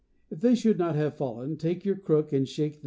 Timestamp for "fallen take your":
1.13-1.95